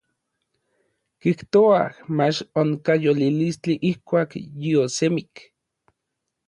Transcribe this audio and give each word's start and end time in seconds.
Kijtouaj 1.25 1.85
mach 2.21 2.39
onkaj 2.63 2.97
yolilistli 3.05 3.79
ijkuak 3.93 4.31
yiosemik. 4.61 5.33